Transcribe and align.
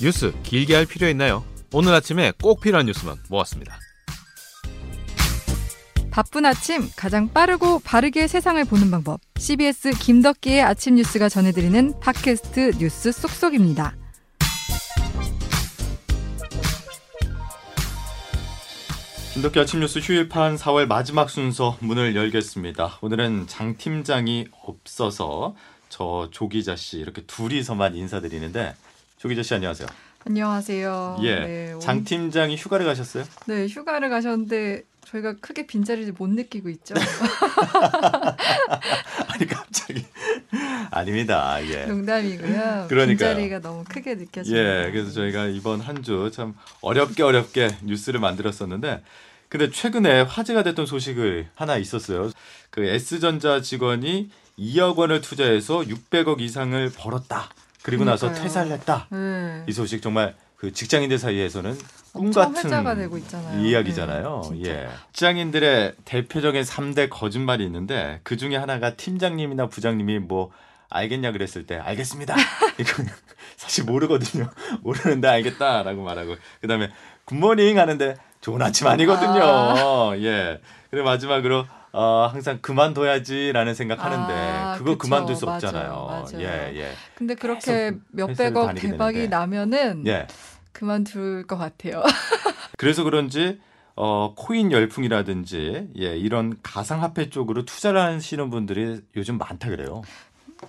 뉴스 0.00 0.32
길게 0.44 0.74
할 0.74 0.86
필요 0.86 1.08
있나요? 1.08 1.44
오늘 1.72 1.92
아침에 1.92 2.32
꼭 2.40 2.60
필요한 2.60 2.86
뉴스만 2.86 3.16
모았습니다. 3.28 3.78
바쁜 6.10 6.46
아침 6.46 6.88
가장 6.96 7.28
빠르고 7.32 7.80
바르게 7.80 8.26
세상을 8.26 8.64
보는 8.64 8.90
방법. 8.90 9.20
CBS 9.36 9.90
김덕기의 9.98 10.62
아침 10.62 10.96
뉴스가 10.96 11.28
전해드리는 11.28 12.00
팟캐스트 12.00 12.72
뉴스 12.78 13.12
쏙쏙입니다. 13.12 13.96
김덕기 19.34 19.60
아침 19.60 19.80
뉴스 19.80 20.00
휴일판 20.00 20.56
4월 20.56 20.86
마지막 20.86 21.30
순서 21.30 21.76
문을 21.80 22.16
열겠습니다. 22.16 22.98
오늘은 23.00 23.46
장 23.46 23.76
팀장이 23.76 24.46
없어서 24.62 25.54
저 25.88 26.28
조기자 26.32 26.74
씨 26.74 26.98
이렇게 26.98 27.22
둘이서만 27.22 27.94
인사드리는데 27.94 28.74
조기자 29.18 29.42
씨 29.42 29.54
안녕하세요. 29.54 29.88
안녕하세요. 30.26 31.18
예, 31.22 31.34
네, 31.40 31.74
장 31.80 32.04
팀장이 32.04 32.56
휴가를 32.56 32.84
가셨어요? 32.86 33.24
네, 33.46 33.66
휴가를 33.66 34.10
가셨는데 34.10 34.82
저희가 35.06 35.34
크게 35.40 35.66
빈자리를 35.66 36.12
못 36.18 36.28
느끼고 36.28 36.68
있죠. 36.70 36.94
아니 39.28 39.46
갑자기 39.46 40.04
아닙니다. 40.90 41.58
예. 41.66 41.86
농담이고요. 41.86 42.86
그러니까요. 42.88 43.06
빈자리가 43.06 43.60
너무 43.60 43.84
크게 43.88 44.14
느껴집니다. 44.16 44.86
예, 44.86 44.90
그래서 44.90 45.10
저희가 45.12 45.46
이번 45.46 45.80
한 45.80 46.02
주 46.02 46.30
참 46.30 46.54
어렵게 46.82 47.22
어렵게 47.22 47.76
뉴스를 47.84 48.20
만들었었는데, 48.20 49.02
근데 49.48 49.70
최근에 49.70 50.22
화제가 50.22 50.62
됐던 50.62 50.84
소식을 50.86 51.48
하나 51.54 51.76
있었어요. 51.78 52.30
그 52.70 52.84
S전자 52.84 53.62
직원이 53.62 54.30
2억 54.58 54.96
원을 54.96 55.20
투자해서 55.22 55.80
600억 55.80 56.40
이상을 56.40 56.92
벌었다. 56.96 57.48
그리고 57.82 58.04
나서 58.04 58.26
그러니까요. 58.26 58.42
퇴사를 58.42 58.72
했다. 58.72 59.06
네. 59.10 59.64
이 59.66 59.72
소식 59.72 60.02
정말 60.02 60.34
그 60.56 60.72
직장인들 60.72 61.18
사이에서는 61.18 61.76
꿈 62.12 62.32
같은. 62.32 62.54
이야기잖아요. 63.60 64.42
네. 64.52 64.64
예. 64.64 64.88
직장인들의 65.12 65.94
대표적인 66.04 66.62
3대 66.62 67.08
거짓말이 67.10 67.64
있는데 67.64 68.20
그 68.24 68.36
중에 68.36 68.56
하나가 68.56 68.94
팀장님이나 68.94 69.66
부장님이 69.68 70.18
뭐 70.18 70.50
알겠냐 70.90 71.32
그랬을 71.32 71.66
때 71.66 71.76
알겠습니다. 71.76 72.34
이거 72.78 73.02
사실 73.56 73.84
모르거든요. 73.84 74.50
모르는데 74.82 75.28
알겠다라고 75.28 76.02
말하고 76.02 76.36
그다음에 76.60 76.90
굿모닝 77.26 77.78
하는데 77.78 78.16
좋은 78.40 78.60
아침 78.62 78.86
아니거든요. 78.86 80.16
예. 80.24 80.60
그리고 80.90 81.04
마지막으로 81.06 81.66
어, 81.92 82.28
항상 82.30 82.58
그만둬야지라는 82.60 83.74
생각하는데 83.74 84.32
아, 84.32 84.74
그거 84.78 84.92
그쵸. 84.92 84.98
그만둘 84.98 85.36
수. 85.36 85.48
없잖아요. 85.48 86.06
맞아요. 86.06 86.40
예, 86.40 86.72
예. 86.76 86.92
근데 87.14 87.34
그렇게 87.34 87.92
몇백억 88.10 88.74
대박이 88.74 89.14
되는데. 89.14 89.28
나면은 89.28 90.06
예. 90.06 90.26
그만둘 90.72 91.46
것 91.46 91.56
같아요. 91.56 92.02
그래서 92.76 93.02
그런지 93.02 93.60
어, 93.96 94.34
코인 94.36 94.70
열풍이라든지 94.70 95.88
예, 95.98 96.16
이런 96.16 96.56
가상화폐 96.62 97.30
쪽으로 97.30 97.64
투자를 97.64 98.00
하시는 98.00 98.48
분들이 98.50 99.00
요즘 99.16 99.38
많다 99.38 99.68
그래요. 99.70 100.02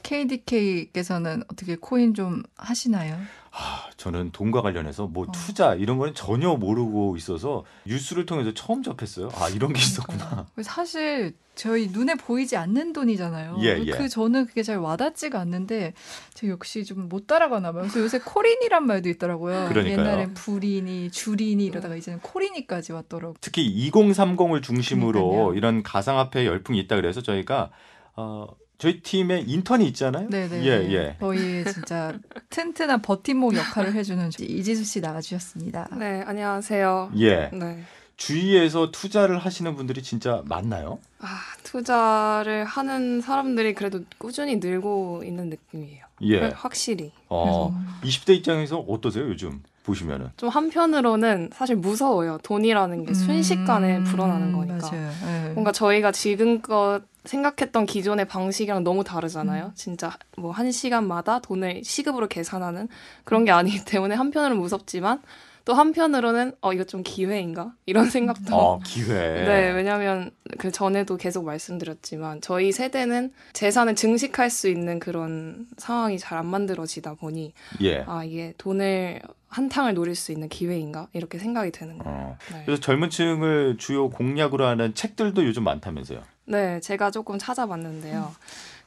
KDK께서는 0.04 1.44
어떻게 1.52 1.76
코인 1.76 2.14
좀 2.14 2.44
하시나요? 2.58 3.18
아, 3.52 3.90
저는 3.98 4.32
돈과 4.32 4.62
관련해서 4.62 5.08
뭐 5.08 5.26
어. 5.28 5.32
투자 5.32 5.74
이런 5.76 5.98
거는 5.98 6.14
전혀 6.14 6.54
모르고 6.56 7.18
있어서 7.18 7.64
뉴스를 7.86 8.26
통해서 8.26 8.54
처음 8.54 8.84
접했어요. 8.84 9.30
아, 9.36 9.50
이런 9.50 9.74
게 9.74 9.80
있었구나. 9.80 10.46
사실 10.62 11.34
저희 11.56 11.88
눈에 11.88 12.16
보이지 12.16 12.56
않는 12.56 12.94
돈이잖아요. 12.94 13.58
예, 13.62 13.80
예. 13.86 13.92
그 13.92 14.08
저는 14.08 14.46
그게 14.46 14.64
잘 14.64 14.78
와닿지가 14.78 15.40
않는데 15.40 15.94
제가 16.34 16.52
역시 16.52 16.86
좀 16.86 17.10
못 17.10 17.26
따라가나 17.28 17.72
봐요. 17.72 17.82
그래서 17.82 18.00
요새 18.02 18.20
코린이란 18.20 18.86
말도 18.86 19.10
있더라고요. 19.10 19.68
그러니까요. 19.70 20.00
옛날엔 20.06 20.34
불인이 20.36 21.10
줄인이 21.12 21.66
이러다가 21.66 21.96
이제는 21.96 22.20
코린이까지 22.20 22.94
왔더라고. 22.94 23.36
특히 23.42 23.90
2030을 23.90 24.62
중심으로 24.62 25.20
그러니까요. 25.28 25.54
이런 25.56 25.82
가상화폐 25.84 26.46
열풍이 26.46 26.80
있다 26.80 26.96
그래서 26.98 27.22
저희가 27.22 27.72
어, 28.16 28.48
저희 28.80 29.02
팀에 29.02 29.44
인턴이 29.46 29.86
있잖아요. 29.90 30.30
네네. 30.30 30.64
예, 30.64 30.92
예. 30.94 31.18
저희 31.20 31.66
진짜 31.66 32.18
튼튼한 32.50 33.02
버팀목 33.02 33.54
역할을 33.54 33.94
해주는 33.94 34.32
이지수 34.40 34.86
씨 34.86 35.02
나와주셨습니다. 35.02 35.90
네, 36.00 36.24
안녕하세요. 36.26 37.12
예. 37.18 37.50
네. 37.52 37.84
주위에서 38.20 38.92
투자를 38.92 39.40
하시는 39.40 39.76
분들이 39.76 40.04
진짜 40.04 40.44
많나요? 40.46 41.00
아, 41.20 41.40
투자를 41.64 42.66
하는 42.66 43.22
사람들이 43.22 43.74
그래도 43.74 44.02
꾸준히 44.18 44.58
늘고 44.58 45.24
있는 45.26 45.50
느낌이에요. 45.50 46.06
예. 46.24 46.40
확실히. 46.50 47.12
어, 47.30 47.74
20대 48.04 48.36
입장에서 48.36 48.78
어떠세요, 48.80 49.24
요즘 49.30 49.64
보시면은? 49.84 50.32
좀 50.36 50.50
한편으로는 50.50 51.52
사실 51.54 51.78
무서워요. 51.78 52.40
돈이라는 52.44 53.06
게 53.06 53.14
순식간에 53.14 53.98
음, 54.00 54.04
불어나는 54.04 54.52
거니까. 54.52 54.92
맞아요. 54.92 55.12
네. 55.26 55.50
뭔가 55.54 55.72
저희가 55.72 56.12
지금껏 56.12 57.02
생각했던 57.24 57.86
기존의 57.86 58.28
방식이랑 58.28 58.84
너무 58.84 59.04
다르잖아요. 59.06 59.66
음. 59.68 59.72
진짜 59.76 60.12
뭐 60.38 60.52
한 60.52 60.72
시간마다 60.72 61.40
돈을 61.40 61.84
시급으로 61.86 62.28
계산하는 62.28 62.90
그런 63.24 63.46
게 63.46 63.52
아니기 63.52 63.86
때문에 63.86 64.16
한편으로는 64.16 64.62
무섭지만 64.62 65.22
또 65.66 65.74
한편으로는 65.74 66.54
어 66.62 66.74
이거 66.74 66.84
좀 66.84 67.04
기회인가 67.04 67.74
이런 67.86 68.10
생각도 68.10 68.56
어, 68.56 68.80
기회. 68.86 69.14
네, 69.46 69.72
왜냐하면 69.72 70.32
그 70.58 70.72
전에도 70.72 71.18
계속 71.18 71.46
말씀드렸지만 71.46 72.42
저희 72.42 72.72
세대는 72.72 73.32
재산을 73.54 73.96
증식할 73.96 74.50
수 74.50 74.68
있는 74.70 75.00
그런 75.00 75.68
상황이 75.78 76.18
잘 76.18 76.40
안 76.40 76.46
만들어지다 76.46 77.16
보니 77.16 77.54
예. 77.82 78.04
아 78.08 78.24
이게 78.24 78.54
돈을 78.58 79.22
한탕을 79.50 79.94
노릴 79.96 80.16
수 80.16 80.32
있는 80.32 80.48
기회인가 80.48 81.08
이렇게 81.12 81.38
생각이 81.38 81.72
드는 81.72 81.98
거예요. 81.98 82.18
어. 82.18 82.38
네. 82.54 82.62
그래서 82.66 82.80
젊은 82.82 83.10
층을 83.10 83.76
주요 83.78 84.10
공략으로 84.10 84.66
하는 84.66 84.94
책들도 84.94 85.44
요즘 85.46 85.64
많다면서요. 85.64 86.22
네, 86.46 86.80
제가 86.80 87.12
조금 87.12 87.38
찾아봤는데요. 87.38 88.34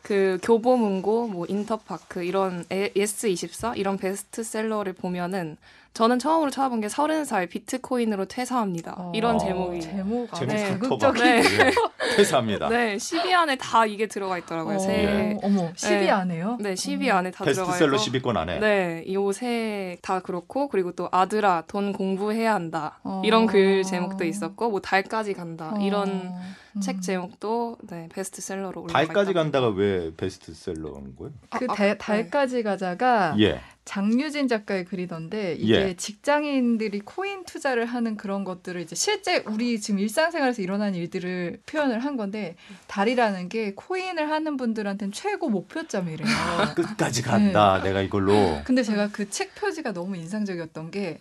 그 0.03 0.39
교보문고, 0.43 1.29
뭐 1.29 1.47
인터파크 1.49 2.25
이런 2.25 2.65
예스24 2.65 3.77
이런 3.79 3.97
베스트셀러를 3.97 4.93
보면은 4.95 5.57
저는 5.95 6.19
처음으로 6.19 6.51
찾아본 6.51 6.81
게 6.81 6.89
서른 6.89 7.27
살 7.27 7.47
비트코인으로 7.47 8.25
퇴사합니다. 8.25 8.95
어, 8.97 9.13
이런 9.15 9.35
어. 9.37 9.39
제목이 9.39 9.83
제목 9.83 10.33
제목 10.35 10.51
네. 10.55 10.69
자극적인. 10.79 11.23
네. 11.23 11.43
예. 11.43 11.73
퇴사합니다. 12.17 12.69
네, 12.71 12.97
10위 12.97 13.33
안에 13.33 13.57
다 13.57 13.85
이게 13.85 14.07
들어가 14.07 14.39
있더라고요. 14.39 14.77
어, 14.77 14.79
세 14.79 15.37
어머, 15.43 15.71
10위 15.73 16.01
네. 16.01 16.11
안에요? 16.11 16.57
네, 16.61 16.73
10위 16.73 17.11
안에 17.11 17.31
다 17.31 17.45
들어가 17.45 17.73
베스트셀러 17.73 17.97
있고. 17.97 18.31
10위권 18.31 18.37
안에. 18.39 18.59
네, 18.61 19.05
요새 19.13 19.99
다 20.01 20.21
그렇고 20.21 20.69
그리고 20.69 20.93
또 20.93 21.11
아들아 21.13 21.65
돈 21.69 21.93
공부해야 21.93 22.55
한다 22.55 22.99
어. 23.05 23.21
이런 23.23 23.47
글 23.47 23.83
제목도 23.83 24.25
있었고 24.25 24.71
뭐 24.71 24.81
달까지 24.81 25.35
간다 25.35 25.75
이런 25.81 26.09
음. 26.09 26.81
책 26.81 27.03
제목도 27.03 27.77
네 27.91 28.09
베스트셀러로 28.15 28.81
올라가 28.85 28.99
달까지. 28.99 29.35
간다가 29.35 29.69
왜 29.69 29.92
베스트셀러인 30.17 31.17
거예요? 31.17 31.33
그 31.51 31.67
아, 31.69 31.73
아, 31.73 31.75
달, 31.75 31.89
네. 31.89 31.99
달까지 31.99 32.63
가자가 32.63 33.37
예. 33.41 33.61
장유진 33.85 34.47
작가의 34.47 34.85
글이던데 34.85 35.55
이게 35.59 35.89
예. 35.89 35.95
직장인들이 35.97 37.01
코인 37.01 37.45
투자를 37.45 37.85
하는 37.85 38.17
그런 38.17 38.45
것들을 38.45 38.81
이제 38.81 38.95
실제 38.95 39.43
우리 39.47 39.81
지금 39.81 39.99
일상생활에서 39.99 40.63
일어나는 40.63 40.95
일들을 40.95 41.61
표현을 41.67 41.99
한 41.99 42.17
건데 42.17 42.55
달이라는 42.87 43.49
게 43.49 43.75
코인을 43.75 44.31
하는 44.31 44.57
분들한테는 44.57 45.11
최고 45.13 45.49
목표점이래요. 45.49 46.29
끝까지 46.77 47.23
간다. 47.23 47.81
내가 47.83 48.03
이걸로. 48.03 48.61
근데 48.65 48.83
제가 48.83 49.09
그 49.11 49.29
책 49.29 49.55
표지가 49.57 49.93
너무 49.93 50.17
인상적이었던 50.17 50.91
게 50.91 51.19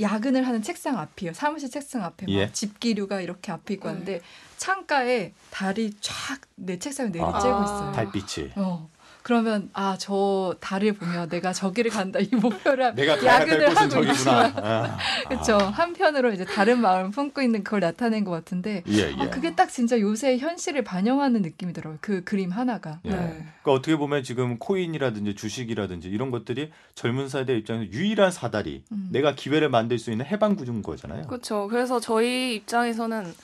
야근을 0.00 0.46
하는 0.46 0.62
책상 0.62 0.98
앞이에요. 0.98 1.32
사무실 1.34 1.70
책상 1.70 2.04
앞에 2.04 2.26
막 2.26 2.32
예. 2.32 2.52
집기류가 2.52 3.20
이렇게 3.20 3.50
앞에 3.50 3.74
있고 3.74 3.88
네. 3.88 3.92
하는데 3.92 4.20
창가에 4.56 5.32
달이 5.50 5.94
쫙 6.00 6.40
내 6.60 6.78
책상에 6.78 7.10
내리쬐고 7.10 7.34
아. 7.34 7.64
있어요. 7.64 7.92
달빛이. 7.92 8.52
어. 8.56 8.90
그러면 9.28 9.68
아 9.74 9.96
저 9.98 10.54
달을 10.60 10.92
보면 10.94 11.28
내가 11.28 11.52
저기를 11.52 11.90
간다 11.90 12.18
이 12.18 12.28
목표를 12.32 12.94
내가 12.96 13.22
야근을 13.22 13.76
하고. 13.76 14.02
있지만 14.04 14.52
아. 14.64 14.96
그렇죠 15.28 15.58
한편으로 15.58 16.32
이제 16.32 16.44
다른 16.44 16.80
마음을 16.80 17.10
품고 17.10 17.42
있는 17.42 17.62
그걸 17.62 17.80
나타낸 17.80 18.24
것 18.24 18.30
같은데 18.30 18.82
예, 18.88 19.10
예. 19.10 19.14
아, 19.18 19.28
그게 19.28 19.54
딱 19.54 19.68
진짜 19.68 19.98
요새 20.00 20.38
현실을 20.38 20.82
반영하는 20.84 21.42
느낌이더라고요 21.42 21.98
그 22.00 22.24
그림 22.24 22.50
하나가 22.50 23.00
예. 23.04 23.10
네. 23.10 23.16
그러니까 23.16 23.72
어떻게 23.72 23.96
보면 23.96 24.22
지금 24.22 24.58
코인이라든지 24.58 25.34
주식이라든지 25.34 26.08
이런 26.08 26.30
것들이 26.30 26.70
젊은 26.94 27.28
세대 27.28 27.56
입장에서 27.56 27.92
유일한 27.92 28.30
사다리, 28.30 28.82
음. 28.92 29.08
내가 29.12 29.34
기회를 29.34 29.68
만들 29.68 29.98
수 29.98 30.10
있는 30.10 30.24
해방구조인 30.26 30.82
거잖아요. 30.82 31.26
그렇죠. 31.26 31.68
그래서 31.68 32.00
저희 32.00 32.54
입장에서는 32.56 33.34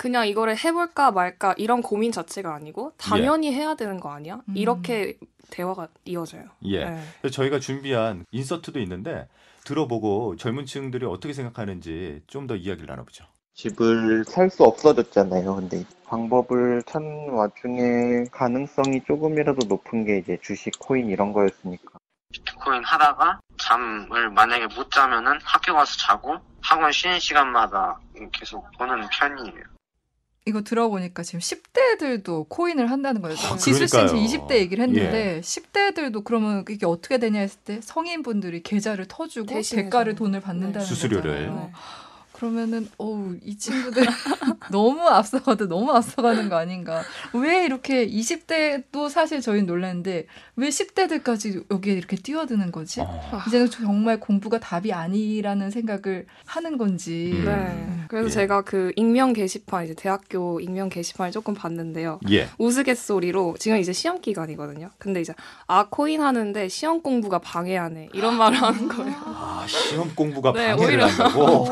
그냥 0.00 0.26
이거를 0.26 0.56
해볼까 0.56 1.10
말까 1.10 1.54
이런 1.58 1.82
고민 1.82 2.10
자체가 2.10 2.54
아니고 2.54 2.92
당연히 2.96 3.52
해야 3.52 3.74
되는 3.74 4.00
거 4.00 4.10
아니야? 4.10 4.40
음. 4.48 4.56
이렇게 4.56 5.18
대화가 5.50 5.88
이어져요. 6.06 6.44
예. 6.64 6.86
네. 6.86 7.02
그래서 7.20 7.34
저희가 7.34 7.58
준비한 7.60 8.24
인서트도 8.30 8.80
있는데 8.80 9.28
들어보고 9.66 10.36
젊은 10.36 10.64
층들이 10.64 11.04
어떻게 11.04 11.34
생각하는지 11.34 12.22
좀 12.28 12.46
더 12.46 12.56
이야기를 12.56 12.86
나눠보죠. 12.86 13.26
집을 13.52 14.24
살 14.24 14.48
수 14.48 14.64
없어졌잖아요. 14.64 15.54
근데 15.56 15.84
방법을 16.06 16.82
찾는 16.86 17.28
와중에 17.34 18.24
가능성이 18.32 19.02
조금이라도 19.06 19.66
높은 19.68 20.06
게 20.06 20.16
이제 20.16 20.38
주식, 20.40 20.72
코인 20.78 21.10
이런 21.10 21.34
거였으니까. 21.34 21.98
비트코인 22.32 22.82
하다가 22.84 23.40
잠을 23.58 24.30
만약에 24.30 24.66
못 24.74 24.90
자면은 24.90 25.38
학교 25.44 25.74
가서 25.74 25.94
자고 25.98 26.38
학원 26.62 26.90
쉬는 26.90 27.18
시간마다 27.18 28.00
계속 28.32 28.64
보는 28.78 29.06
편이에요. 29.12 29.64
이거 30.46 30.62
들어보니까 30.62 31.22
지금 31.22 31.40
10대들도 31.40 32.46
코인을 32.48 32.90
한다는 32.90 33.20
거예요. 33.20 33.36
아, 33.38 33.56
지수 33.56 33.74
씨는 33.74 33.86
지금 33.86 34.06
그러니까요. 34.06 34.46
20대 34.48 34.52
얘기를 34.56 34.84
했는데 34.84 35.40
10대들도 35.42 36.24
그러면 36.24 36.64
이게 36.70 36.86
어떻게 36.86 37.18
되냐 37.18 37.40
했을 37.40 37.58
때 37.64 37.80
성인분들이 37.82 38.62
계좌를 38.62 39.06
터주고 39.06 39.46
대신해서. 39.46 39.84
대가를 39.86 40.14
돈을 40.14 40.40
받는다는 40.40 40.80
네. 40.80 40.84
수수료를. 40.86 41.30
거잖아요. 41.48 41.54
네. 41.66 41.72
그러면은 42.40 42.88
어우 42.96 43.36
이 43.44 43.54
친구들 43.58 44.02
너무 44.72 45.06
앞서가도 45.06 45.68
너무 45.68 45.92
앞서가는 45.92 46.48
거 46.48 46.56
아닌가? 46.56 47.02
왜 47.34 47.66
이렇게 47.66 48.08
20대도 48.08 49.10
사실 49.10 49.42
저희 49.42 49.58
는 49.58 49.66
놀랐는데 49.66 50.26
왜 50.56 50.68
10대들까지 50.70 51.70
여기에 51.70 51.92
이렇게 51.92 52.16
뛰어드는 52.16 52.72
거지? 52.72 53.02
어. 53.02 53.42
이제는 53.46 53.68
정말 53.68 54.20
공부가 54.20 54.58
답이 54.58 54.90
아니라는 54.90 55.70
생각을 55.70 56.24
하는 56.46 56.78
건지. 56.78 57.30
음. 57.34 57.44
네. 57.44 58.06
그래서 58.08 58.28
예. 58.28 58.30
제가 58.30 58.62
그 58.62 58.90
익명 58.96 59.34
게시판 59.34 59.84
이제 59.84 59.94
대학교 59.94 60.60
익명 60.60 60.88
게시판을 60.88 61.32
조금 61.32 61.52
봤는데요. 61.52 62.20
예. 62.30 62.48
우스갯소리로 62.56 63.56
지금 63.58 63.76
이제 63.76 63.92
시험 63.92 64.20
기간이거든요. 64.20 64.88
근데 64.96 65.20
이제 65.20 65.34
아 65.66 65.86
코인 65.90 66.22
하는데 66.22 66.68
시험 66.68 67.02
공부가 67.02 67.38
방해하네 67.38 68.08
이런 68.14 68.38
말을 68.38 68.62
하는 68.62 68.88
거예요. 68.88 69.14
아, 69.60 69.66
시험 69.66 70.14
공부가 70.14 70.52
네, 70.52 70.68
방해를 70.74 70.86
오히려. 70.86 71.06
한다고? 71.06 71.66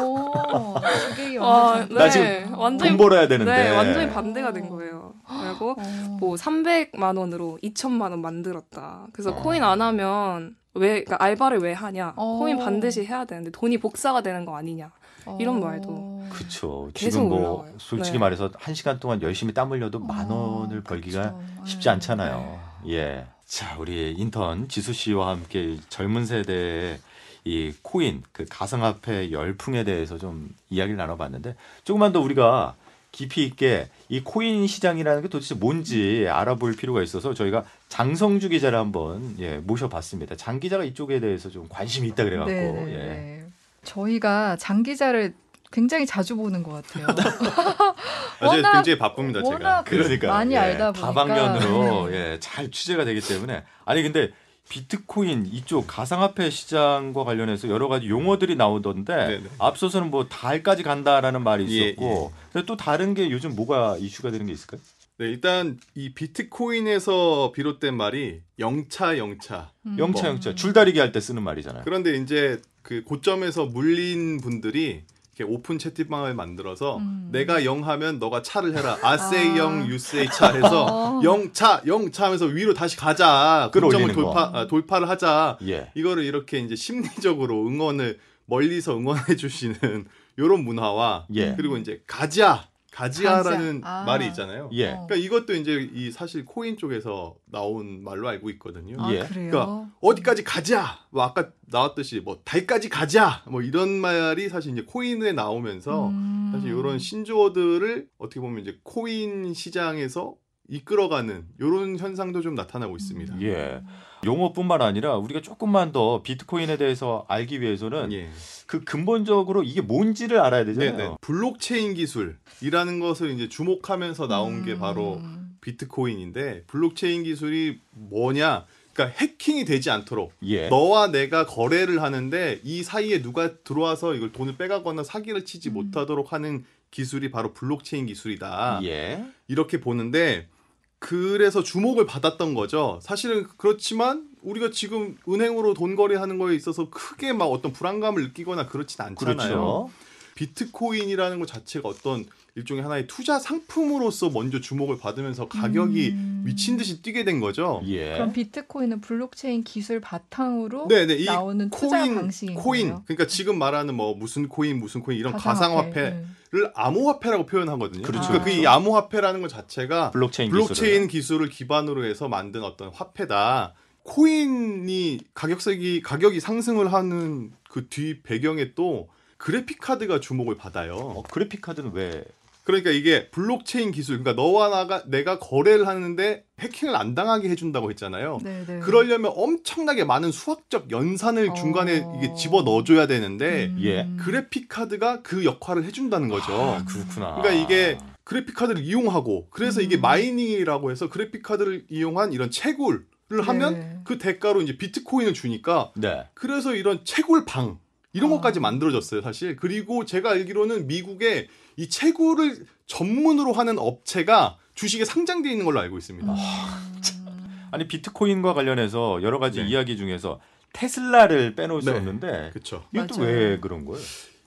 완전 1.41 1.89
나 1.97 2.11
지금 2.11 2.55
완전히 2.59 2.91
돈 2.91 2.99
벌어야 2.99 3.29
되는데. 3.29 3.51
네, 3.51 3.71
완전히 3.77 4.11
반대가 4.11 4.53
된 4.53 4.69
거예요. 4.69 5.15
그리고 5.27 5.71
어. 5.79 6.17
뭐 6.21 6.35
300만 6.35 7.17
원으로 7.19 7.59
2천만 7.63 8.11
원 8.11 8.21
만들었다. 8.21 9.07
그래서 9.13 9.31
어. 9.31 9.35
코인 9.37 9.63
안 9.65 9.81
하면 9.81 10.57
왜 10.75 11.03
그러니까 11.05 11.17
알바를 11.25 11.59
왜 11.61 11.73
하냐? 11.73 12.13
어. 12.17 12.39
코인 12.39 12.59
반드시 12.59 13.05
해야 13.05 13.25
되는데 13.25 13.51
돈이 13.51 13.79
복사가 13.79 14.21
되는 14.23 14.45
거 14.45 14.57
아니냐? 14.57 14.91
이런 15.39 15.61
말도. 15.61 16.25
그쵸. 16.31 16.89
계속 16.95 17.11
지금 17.11 17.29
뭐 17.29 17.39
올라와요. 17.39 17.75
솔직히 17.79 18.15
네. 18.15 18.19
말해서 18.21 18.51
한 18.57 18.75
시간 18.75 18.99
동안 18.99 19.21
열심히 19.21 19.53
땀 19.53 19.71
흘려도 19.71 19.99
만 19.99 20.31
어, 20.31 20.61
원을 20.61 20.83
벌기가 20.83 21.33
그쵸. 21.35 21.67
쉽지 21.67 21.85
네. 21.85 21.91
않잖아요. 21.91 22.61
예. 22.89 23.27
자, 23.45 23.77
우리 23.79 24.13
인턴 24.13 24.69
지수 24.69 24.93
씨와 24.95 25.29
함께 25.31 25.63
이 25.65 25.81
젊은 25.91 26.25
세대의 26.25 26.99
이 27.45 27.73
코인, 27.83 28.23
그 28.33 28.45
가상화폐 28.49 29.31
열풍에 29.33 29.85
대해서 29.85 30.19
좀 30.19 30.55
이야기를 30.71 30.97
나눠봤는데 30.97 31.55
조금만 31.85 32.13
더 32.13 32.21
우리가 32.21 32.75
깊이 33.11 33.45
있게 33.45 33.89
이 34.09 34.21
코인 34.23 34.67
시장이라는 34.67 35.23
게 35.23 35.29
도대체 35.29 35.55
뭔지 35.55 36.27
알아볼 36.29 36.77
필요가 36.77 37.03
있어서 37.03 37.33
저희가 37.35 37.65
장성주 37.89 38.51
기자를 38.51 38.79
한번 38.79 39.35
예, 39.39 39.59
모셔봤습니다. 39.59 40.37
장 40.37 40.61
기자가 40.61 40.85
이쪽에 40.85 41.19
대해서 41.21 41.49
좀 41.49 41.67
관심이 41.71 42.09
있다 42.09 42.25
그래갖고 42.25 42.51
네, 42.53 42.73
네, 42.73 42.93
예. 42.93 42.97
네. 42.97 43.45
저희가 43.85 44.57
장 44.57 44.83
기자를 44.83 45.33
굉장히 45.73 46.07
자주 46.07 46.37
보는 46.37 46.63
것 46.63 46.73
같아요. 46.87 47.07
워낙- 48.43 48.73
굉장히 48.73 48.99
바쁩니다 48.99 49.43
제가. 49.43 49.85
그러니까 49.85 50.29
많이 50.29 50.57
알다 50.57 50.93
보니까 50.93 51.07
다방면으로 51.09 52.09
네. 52.11 52.17
예, 52.35 52.41
잘 52.41 52.71
취재가 52.71 53.05
되기 53.05 53.21
때문에 53.21 53.65
아니 53.85 54.03
근데 54.03 54.31
비트코인 54.69 55.47
이쪽 55.53 55.87
가상화폐 55.87 56.51
시장과 56.51 57.25
관련해서 57.25 57.69
여러 57.69 57.89
가지 57.89 58.09
용어들이 58.09 58.57
나오던데 58.57 59.15
네네. 59.15 59.45
앞서서는 59.59 60.11
뭐 60.11 60.29
달까지 60.29 60.83
간다라는 60.83 61.43
말이 61.43 61.65
예, 61.81 61.89
있었고 61.91 62.33
근데 62.53 62.67
또 62.67 62.77
다른 62.77 63.15
게 63.15 63.31
요즘 63.31 63.55
뭐가 63.57 63.97
이슈가 63.99 64.31
되는 64.31 64.47
게 64.47 64.53
있을까요? 64.53 64.81
네, 65.19 65.27
일단 65.27 65.79
이 65.95 66.13
비트코인에서 66.15 67.53
비롯된 67.55 67.97
말이 67.97 68.41
영차 68.59 69.19
영차. 69.19 69.73
음. 69.87 69.97
영차 69.99 70.29
영차 70.29 70.55
줄다리기 70.55 70.99
할 71.01 71.11
때 71.13 71.21
쓰는 71.21 71.43
말이잖아요. 71.43 71.83
그런데 71.85 72.17
이제 72.17 72.61
그 72.83 73.03
고점에서 73.05 73.67
물린 73.67 74.41
분들이 74.41 75.03
이렇게 75.39 75.45
오픈 75.45 75.79
채팅방을 75.79 76.35
만들어서 76.35 76.99
음. 76.99 77.29
내가 77.31 77.65
영 77.65 77.87
하면 77.87 78.19
너가 78.19 78.43
차를 78.43 78.77
해라. 78.77 78.99
I 79.03 79.15
say 79.15 79.53
아. 79.53 79.57
영, 79.59 79.87
you 79.87 80.08
say 80.08 80.29
차 80.31 80.53
해서 80.53 80.87
어. 81.19 81.23
영차, 81.23 81.81
영차 81.87 82.25
하면서 82.27 82.47
위로 82.47 82.75
다시 82.75 82.97
가자. 82.97 83.71
끌어올리는 83.73 84.13
돌파, 84.15 84.51
거. 84.51 84.59
아, 84.59 84.67
돌파를 84.67 85.09
하자. 85.09 85.59
예. 85.69 85.91
이거를 85.95 86.25
이렇게 86.25 86.59
이제 86.59 86.75
심리적으로 86.75 87.67
응원을 87.67 88.19
멀리서 88.47 88.97
응원해 88.97 89.37
주시는 89.37 90.07
요런 90.39 90.65
문화와 90.65 91.27
예. 91.35 91.55
그리고 91.57 91.77
이제 91.77 92.03
가즈아, 92.07 92.67
가즈아라는 92.99 93.81
가즈아. 93.81 94.01
아. 94.01 94.05
말이 94.05 94.27
있잖아요. 94.29 94.69
예. 94.73 94.91
어. 94.91 95.07
그러니까 95.07 95.15
이것도 95.15 95.55
이제 95.55 95.89
이 95.95 96.11
사실 96.11 96.45
코인 96.45 96.77
쪽에서 96.77 97.37
나온 97.47 98.03
말로 98.03 98.29
알고 98.29 98.51
있거든요. 98.51 98.97
아, 98.99 99.13
예. 99.13 99.25
그래요? 99.25 99.51
그러니까 99.51 99.91
어디까지 100.01 100.43
가자. 100.45 100.99
뭐 101.11 101.23
아까 101.23 101.51
나왔듯이 101.67 102.21
뭐 102.21 102.41
달까지 102.45 102.89
가자. 102.89 103.45
뭐 103.49 103.63
이런 103.63 103.91
말이 103.91 104.49
사실 104.49 104.73
이제 104.73 104.83
코인에 104.83 105.33
나오면서 105.33 106.09
음. 106.09 106.51
사실 106.53 106.71
이런 106.71 106.99
신조어들을 106.99 108.09
어떻게 108.19 108.41
보면 108.41 108.63
이제 108.63 108.79
코인 108.83 109.55
시장에서 109.55 110.35
이끌어가는 110.69 111.47
이런 111.61 111.99
현상도 111.99 112.41
좀 112.43 112.55
나타나고 112.55 112.97
있습니다. 112.97 113.41
예. 113.43 113.83
용어뿐만 114.25 114.83
아니라 114.83 115.17
우리가 115.17 115.41
조금만 115.41 115.93
더 115.93 116.23
비트코인에 116.23 116.77
대해서 116.77 117.25
알기 117.29 117.61
위해서는 117.61 118.13
예. 118.13 118.31
그 118.67 118.85
근본적으로 118.85 119.63
이게 119.63 119.81
뭔지를 119.81 120.41
알아야 120.41 120.65
되잖아요. 120.65 120.97
네네. 120.97 121.15
블록체인 121.21 121.95
기술이라는 121.95 123.01
것을 123.01 123.31
이제 123.31 123.49
주목하면서 123.49 124.29
나온 124.29 124.65
게 124.65 124.79
바로 124.79 125.15
음. 125.15 125.57
비트코인인데 125.61 126.65
블록체인 126.67 127.25
기술이 127.25 127.81
뭐냐? 127.91 128.67
그러니까 128.93 129.17
해킹이 129.19 129.65
되지 129.65 129.91
않도록 129.91 130.33
예. 130.43 130.69
너와 130.69 131.13
내가 131.13 131.47
거래를 131.47 132.03
하는데 132.03 132.61
이 132.65 132.83
사이에 132.83 133.23
누가 133.23 133.55
들어와서 133.59 134.15
이걸 134.15 134.33
돈을 134.33 134.57
빼가거나 134.57 135.05
사기를 135.05 135.45
치지 135.45 135.71
음. 135.71 135.75
못하도록 135.75 136.33
하는 136.33 136.65
기술이 136.91 137.31
바로 137.31 137.53
블록체인 137.53 138.07
기술이다. 138.07 138.81
예. 138.85 139.25
이렇게 139.47 139.81
보는데 139.81 140.49
그래서 140.99 141.63
주목을 141.63 142.07
받았던 142.07 142.55
거죠. 142.55 142.99
사실은 143.03 143.47
그렇지만 143.57 144.29
우리가 144.43 144.71
지금 144.71 145.17
은행으로 145.29 145.75
돈 145.75 145.97
거래하는 145.97 146.39
거에 146.39 146.55
있어서 146.57 146.91
크게 146.91 147.33
막 147.33 147.47
어떤 147.47 147.73
불안감을 147.73 148.23
느끼거나 148.25 148.67
그렇진 148.67 149.01
않잖아요. 149.03 149.37
그렇죠. 149.37 149.91
비트코인이라는 150.35 151.41
것 151.41 151.47
자체가 151.47 151.89
어떤 151.89 152.25
일종의 152.59 152.83
하나의 152.83 153.07
투자 153.07 153.39
상품으로서 153.39 154.31
먼저 154.31 154.61
주목을 154.61 154.99
받으면서 154.99 155.49
가격이 155.49 156.11
음. 156.11 156.43
미친 156.45 156.77
듯이 156.77 157.01
뛰게 157.03 157.25
된 157.25 157.39
거죠. 157.41 157.81
예. 157.87 158.15
그럼 158.15 158.33
비트코인은 158.33 159.01
블록체인 159.01 159.63
기술 159.65 160.01
바탕으로 160.01 160.89
네네 160.89 161.15
이 161.15 161.25
나오는 161.25 161.71
투자 161.71 162.01
코인 162.01 162.15
방식인 162.17 162.55
코인 162.57 162.87
거예요? 162.89 163.03
그러니까 163.07 163.27
지금 163.27 163.59
말하는 163.59 163.95
뭐 163.95 164.15
무슨 164.15 164.49
코인 164.49 164.79
무슨 164.79 165.01
코인 165.03 165.19
이런 165.19 165.33
가상화폐. 165.35 165.91
가상화폐를 165.93 166.23
네. 166.65 166.71
암호화폐라고 166.75 167.47
표현하거든요. 167.47 168.03
그렇죠. 168.03 168.29
그러니까 168.29 168.45
그 168.45 168.51
이 168.51 168.67
암호화폐라는 168.67 169.41
것 169.43 169.49
자체가 169.49 170.11
블록체인, 170.11 170.51
블록체인 170.51 171.07
기술을. 171.07 171.09
기술을 171.09 171.49
기반으로 171.51 172.05
해서 172.05 172.29
만든 172.29 172.63
어떤 172.65 172.89
화폐다. 172.91 173.75
코인이 174.03 175.21
가격색이 175.35 176.03
가격이 176.03 176.41
상승을 176.41 176.93
하는 176.93 177.53
그 177.71 177.89
뒤 177.89 178.21
배경에 178.23 178.73
또 178.75 179.09
그래픽 179.37 179.79
카드가 179.81 180.19
주목을 180.19 180.57
받아요. 180.57 180.95
어, 180.97 181.23
그래픽 181.31 181.61
카드는 181.61 181.93
왜? 181.93 182.25
그러니까 182.69 182.91
이게 182.91 183.31
블록체인 183.31 183.93
기술, 183.93 184.23
그러니까 184.23 184.43
너와 184.43 184.69
나가 184.69 185.03
내가 185.07 185.39
거래를 185.39 185.87
하는데 185.87 186.45
해킹을 186.61 186.95
안 186.95 187.15
당하게 187.15 187.49
해준다고 187.49 187.89
했잖아요. 187.89 188.41
네, 188.45 188.63
네. 188.67 188.81
그러려면 188.81 189.33
엄청나게 189.35 190.05
많은 190.05 190.31
수학적 190.31 190.91
연산을 190.91 191.49
어. 191.49 191.55
중간에 191.55 192.05
이게 192.19 192.35
집어 192.35 192.61
넣어줘야 192.61 193.07
되는데 193.07 193.69
음. 193.69 193.79
예. 193.81 194.07
그래픽 194.23 194.69
카드가 194.69 195.23
그 195.23 195.47
역할을 195.47 195.85
해준다는 195.85 196.29
거죠. 196.29 196.53
아, 196.53 196.85
그렇구나. 196.85 197.37
그러니까 197.41 197.53
이게 197.53 197.97
그래픽 198.23 198.55
카드를 198.55 198.83
이용하고 198.83 199.47
그래서 199.49 199.81
이게 199.81 199.97
음. 199.97 200.03
마이닝이라고 200.03 200.91
해서 200.91 201.09
그래픽 201.09 201.43
카드를 201.43 201.87
이용한 201.89 202.35
이런 202.35 202.51
채굴 202.51 203.07
을 203.31 203.43
하면 203.43 203.75
네. 203.75 204.01
그 204.05 204.17
대가로 204.17 204.63
이제 204.63 204.79
비트코인을 204.79 205.35
주니까 205.35 205.93
네. 205.97 206.25
그래서 206.33 206.75
이런 206.75 207.05
채굴 207.05 207.45
방 207.45 207.79
이런 208.13 208.31
아. 208.31 208.37
것까지 208.37 208.61
만들어졌어요 208.61 209.23
사실 209.23 209.57
그리고 209.57 210.05
제가 210.05 210.31
알기로는 210.31 210.87
미국에 210.87 211.49
이 211.77 211.89
채굴을 211.89 212.67
전문으로 212.87 213.53
하는 213.53 213.79
업체가 213.79 214.59
주식에 214.75 215.05
상장돼 215.05 215.51
있는 215.51 215.65
걸로 215.65 215.81
알고 215.81 215.99
있습니다. 215.99 216.33
음. 216.33 217.69
아니 217.71 217.87
비트코인과 217.87 218.55
관련해서 218.55 219.23
여러 219.23 219.39
가지 219.39 219.61
네. 219.61 219.69
이야기 219.69 219.97
중에서 219.97 220.41
테슬라를 220.73 221.55
빼놓을 221.55 221.83
수 221.83 221.91
네. 221.91 221.97
없는데 221.99 222.51
그렇죠. 222.53 222.87
이것도 222.95 223.19
맞아요. 223.19 223.33
왜 223.33 223.61
그런 223.61 223.85
거예요? 223.85 224.03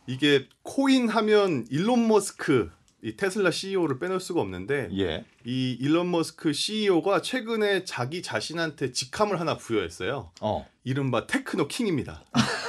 이게 0.08 0.48
코인 0.64 1.10
하면 1.10 1.66
일론 1.70 2.08
머스크 2.08 2.72
이 3.04 3.16
테슬라 3.16 3.52
CEO를 3.52 4.00
빼놓을 4.00 4.20
수가 4.20 4.42
없는데 4.42 4.90
예. 4.98 5.26
이 5.44 5.76
일론 5.80 6.12
머스크 6.12 6.54
CEO가 6.54 7.22
최근에 7.22 7.84
자기 7.84 8.22
자신한테 8.22 8.92
직함을 8.92 9.40
하나 9.40 9.58
부여했어요. 9.58 10.32
어. 10.40 10.68
이른바 10.84 11.26
Techno 11.28 11.68
King입니다. 11.68 12.24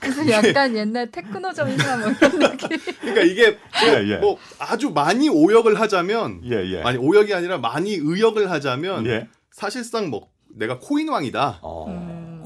그래서 0.00 0.28
약간 0.30 0.76
옛날 0.76 1.10
테크노 1.10 1.52
전사 1.52 1.96
뭐 1.96 2.08
이런 2.10 2.38
느낌. 2.56 2.68
그러니까 3.00 3.22
이게 3.22 3.58
예, 3.86 4.08
예. 4.08 4.16
뭐 4.16 4.38
아주 4.58 4.90
많이 4.90 5.28
오역을 5.28 5.78
하자면 5.78 6.40
예, 6.44 6.56
예. 6.72 6.82
아니 6.82 6.98
오역이 6.98 7.34
아니라 7.34 7.58
많이 7.58 7.94
의역을 7.94 8.50
하자면 8.50 9.06
예. 9.06 9.28
사실상 9.52 10.08
뭐 10.10 10.28
내가 10.48 10.78
코인 10.78 11.08
왕이다. 11.08 11.60
어. 11.62 11.86
음. 11.88 12.42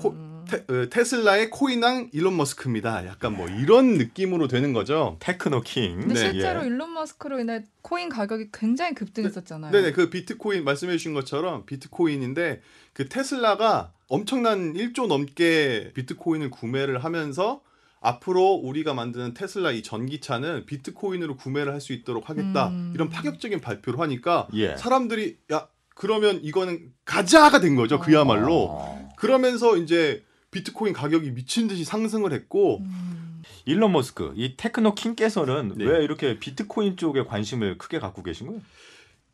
테, 0.90 1.04
슬라의 1.04 1.50
코인왕 1.50 2.10
일론 2.12 2.36
머스크입니다. 2.36 3.06
약간 3.06 3.36
뭐 3.36 3.48
이런 3.48 3.94
느낌으로 3.98 4.48
되는 4.48 4.72
거죠. 4.72 5.16
Techno 5.20 5.62
King. 5.62 6.00
근데 6.00 6.14
네, 6.14 6.20
실제로 6.32 6.62
예. 6.62 6.66
일론 6.66 6.92
머스크로 6.94 7.38
인해 7.40 7.64
코인 7.82 8.08
가격이 8.08 8.48
굉장히 8.52 8.94
급등했었잖아요. 8.94 9.72
네 9.72 9.82
네 9.82 9.92
그 9.92 10.10
비트코인 10.10 10.64
말씀해 10.64 10.92
주신 10.92 11.14
것처럼 11.14 11.64
비트코인인데 11.66 12.60
그 12.92 13.08
테슬라가 13.08 13.92
엄청난 14.08 14.74
1조 14.74 15.06
넘게 15.06 15.92
비트코인을 15.94 16.50
구매를 16.50 17.02
하면서 17.04 17.62
앞으로 18.00 18.52
우리가 18.52 18.92
만드는 18.92 19.32
테슬라 19.34 19.70
이 19.72 19.82
전기차는 19.82 20.66
비트코인으로 20.66 21.36
구매를 21.36 21.72
할 21.72 21.80
수 21.80 21.92
있도록 21.94 22.28
하겠다 22.28 22.68
음. 22.68 22.92
이런 22.94 23.08
파격적인 23.08 23.60
발표를 23.60 23.98
하니까 24.00 24.46
예. 24.54 24.76
사람들이 24.76 25.38
야 25.52 25.68
그러면 25.94 26.40
이거는 26.42 26.92
가자가 27.06 27.60
된 27.60 27.76
거죠 27.76 27.98
그야말로 28.00 28.66
어. 28.70 29.08
그러면서 29.16 29.76
이제 29.78 30.22
비트코인 30.54 30.92
가격이 30.94 31.32
미친 31.32 31.66
듯이 31.66 31.84
상승을 31.84 32.32
했고 32.32 32.78
음. 32.78 33.42
일론 33.64 33.90
머스크, 33.90 34.32
이 34.36 34.56
테크노 34.56 34.94
킹께서는 34.94 35.74
네. 35.76 35.84
왜 35.84 36.04
이렇게 36.04 36.38
비트코인 36.38 36.96
쪽에 36.96 37.24
관심을 37.24 37.76
크게 37.76 37.98
갖고 37.98 38.22
계신 38.22 38.46
거예요? 38.46 38.62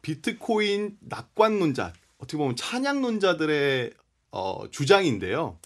비트코인 0.00 0.96
낙관론자 1.00 1.92
어떻게 2.16 2.38
보면 2.38 2.56
찬양론자들의 2.56 3.92
어, 4.32 4.62
주장인데요. 4.70 5.58